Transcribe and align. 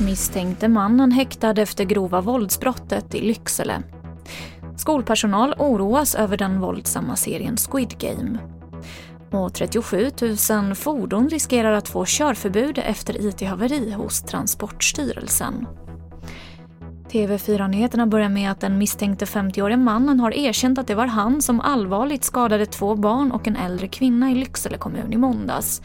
Misstänkte 0.00 0.68
mannen 0.68 1.12
häktad 1.12 1.58
efter 1.58 1.84
grova 1.84 2.20
våldsbrottet 2.20 3.14
i 3.14 3.20
Lycksele. 3.20 3.82
Skolpersonal 4.76 5.54
oroas 5.58 6.14
över 6.14 6.36
den 6.36 6.60
våldsamma 6.60 7.16
serien 7.16 7.56
Squid 7.56 7.98
Game. 7.98 8.38
Och 9.30 9.54
37 9.54 10.10
000 10.50 10.74
fordon 10.74 11.28
riskerar 11.28 11.72
att 11.72 11.88
få 11.88 12.04
körförbud 12.06 12.78
efter 12.78 13.28
IT-haveri 13.28 13.92
hos 13.92 14.22
Transportstyrelsen. 14.22 15.66
TV4-nyheterna 17.16 18.06
börjar 18.06 18.28
med 18.28 18.50
att 18.50 18.60
den 18.60 18.78
misstänkte 18.78 19.24
50-årige 19.24 19.76
mannen 19.76 20.20
har 20.20 20.34
erkänt 20.34 20.78
att 20.78 20.86
det 20.86 20.94
var 20.94 21.06
han 21.06 21.42
som 21.42 21.60
allvarligt 21.60 22.24
skadade 22.24 22.66
två 22.66 22.94
barn 22.94 23.32
och 23.32 23.48
en 23.48 23.56
äldre 23.56 23.88
kvinna 23.88 24.30
i 24.30 24.34
Lycksele 24.34 24.78
kommun 24.78 25.12
i 25.12 25.16
måndags. 25.16 25.82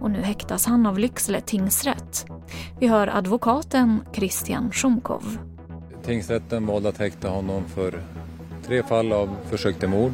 Och 0.00 0.10
nu 0.10 0.20
häktas 0.20 0.66
han 0.66 0.86
av 0.86 0.98
Lycksele 0.98 1.40
tingsrätt. 1.40 2.26
Vi 2.80 2.86
hör 2.86 3.16
advokaten 3.16 4.00
Christian 4.12 4.72
Schomkov. 4.72 5.38
Tingsrätten 6.04 6.66
valde 6.66 6.88
att 6.88 6.98
häkta 6.98 7.28
honom 7.28 7.64
för 7.74 8.02
tre 8.66 8.82
fall 8.82 9.12
av 9.12 9.36
försök 9.50 9.78
till 9.78 9.88
mord. 9.88 10.12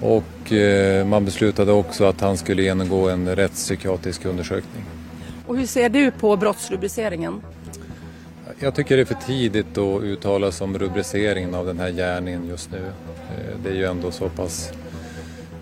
Och 0.00 0.52
eh, 0.52 1.06
man 1.06 1.24
beslutade 1.24 1.72
också 1.72 2.04
att 2.04 2.20
han 2.20 2.36
skulle 2.36 2.62
genomgå 2.62 3.08
en 3.08 3.36
rättspsykiatrisk 3.36 4.24
undersökning. 4.24 4.84
Och 5.46 5.58
hur 5.58 5.66
ser 5.66 5.88
du 5.88 6.10
på 6.10 6.36
brottsrubriceringen? 6.36 7.40
Jag 8.58 8.74
tycker 8.74 8.96
det 8.96 9.02
är 9.02 9.04
för 9.04 9.14
tidigt 9.14 9.78
att 9.78 10.02
uttala 10.02 10.52
sig 10.52 10.64
om 10.64 10.78
rubriceringen 10.78 11.54
av 11.54 11.66
den 11.66 11.78
här 11.78 11.90
gärningen 11.90 12.48
just 12.48 12.70
nu. 12.70 12.78
Eh, 12.78 13.56
det 13.62 13.70
är 13.70 13.74
ju 13.74 13.84
ändå 13.84 14.10
så 14.10 14.28
pass 14.28 14.72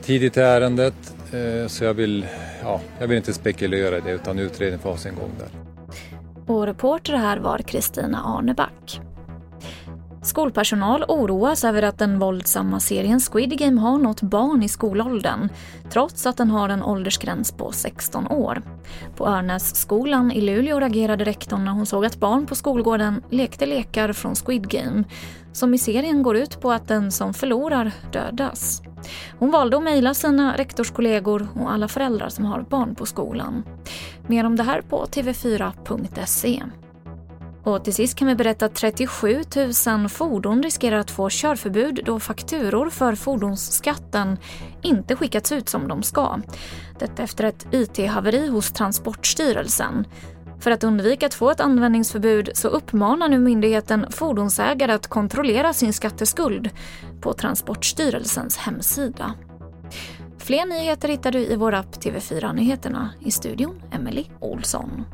tidigt 0.02 0.36
i 0.36 0.40
ärendet 0.40 1.14
eh, 1.32 1.66
så 1.66 1.84
jag 1.84 1.94
vill, 1.94 2.26
ja, 2.62 2.80
jag 2.98 3.08
vill 3.08 3.16
inte 3.16 3.32
spekulera 3.32 3.98
i 3.98 4.00
det 4.00 4.10
utan 4.10 4.38
utredningen 4.38 4.80
får 4.80 4.90
ha 4.90 4.96
sin 4.96 5.14
gång 5.14 5.30
där. 5.38 5.48
Och 6.54 6.66
reporter 6.66 7.12
här 7.16 7.38
var 7.38 7.58
Kristina 7.58 8.22
Arneback. 8.24 9.00
Skolpersonal 10.26 11.04
oroas 11.08 11.64
över 11.64 11.82
att 11.82 11.98
den 11.98 12.18
våldsamma 12.18 12.80
serien 12.80 13.20
Squid 13.20 13.58
Game 13.58 13.80
har 13.80 13.98
nått 13.98 14.22
barn 14.22 14.62
i 14.62 14.68
skolåldern, 14.68 15.48
trots 15.90 16.26
att 16.26 16.36
den 16.36 16.50
har 16.50 16.68
en 16.68 16.82
åldersgräns 16.82 17.52
på 17.52 17.72
16 17.72 18.26
år. 18.26 18.62
På 19.16 19.26
Örnässkolan 19.26 20.32
i 20.32 20.40
Luleå 20.40 20.80
reagerade 20.80 21.24
rektorn 21.24 21.64
när 21.64 21.72
hon 21.72 21.86
såg 21.86 22.04
att 22.04 22.16
barn 22.16 22.46
på 22.46 22.54
skolgården 22.54 23.22
lekte 23.30 23.66
lekar 23.66 24.12
från 24.12 24.34
Squid 24.34 24.68
Game, 24.68 25.04
som 25.52 25.74
i 25.74 25.78
serien 25.78 26.22
går 26.22 26.36
ut 26.36 26.60
på 26.60 26.72
att 26.72 26.88
den 26.88 27.12
som 27.12 27.34
förlorar 27.34 27.92
dödas. 28.12 28.82
Hon 29.38 29.50
valde 29.50 29.76
att 29.76 29.82
mejla 29.82 30.14
sina 30.14 30.56
rektorskollegor 30.56 31.48
och 31.54 31.72
alla 31.72 31.88
föräldrar 31.88 32.28
som 32.28 32.44
har 32.44 32.60
barn 32.60 32.94
på 32.94 33.06
skolan. 33.06 33.62
Mer 34.26 34.46
om 34.46 34.56
det 34.56 34.62
här 34.62 34.80
på 34.80 35.04
tv4.se. 35.04 36.62
Och 37.66 37.84
till 37.84 37.94
sist 37.94 38.18
kan 38.18 38.28
vi 38.28 38.34
berätta 38.34 38.66
att 38.66 38.74
37 38.74 39.42
000 39.86 40.08
fordon 40.08 40.62
riskerar 40.62 40.96
att 40.96 41.10
få 41.10 41.28
körförbud 41.30 42.00
då 42.04 42.20
fakturor 42.20 42.90
för 42.90 43.14
fordonsskatten 43.14 44.38
inte 44.82 45.16
skickats 45.16 45.52
ut 45.52 45.68
som 45.68 45.88
de 45.88 46.02
ska. 46.02 46.40
Detta 46.98 47.22
efter 47.22 47.44
ett 47.44 47.66
IT-haveri 47.70 48.48
hos 48.48 48.72
Transportstyrelsen. 48.72 50.06
För 50.60 50.70
att 50.70 50.84
undvika 50.84 51.26
att 51.26 51.34
få 51.34 51.50
ett 51.50 51.60
användningsförbud 51.60 52.50
så 52.54 52.68
uppmanar 52.68 53.28
nu 53.28 53.38
myndigheten 53.38 54.06
fordonsägare 54.10 54.92
att 54.92 55.06
kontrollera 55.06 55.72
sin 55.72 55.92
skatteskuld 55.92 56.70
på 57.20 57.32
Transportstyrelsens 57.32 58.56
hemsida. 58.56 59.34
Fler 60.38 60.66
nyheter 60.66 61.08
hittar 61.08 61.32
du 61.32 61.38
i 61.38 61.56
vår 61.56 61.74
app 61.74 61.96
TV4 61.96 62.54
Nyheterna. 62.54 63.10
I 63.20 63.30
studion 63.30 63.82
Emily 63.92 64.24
Olsson. 64.40 65.04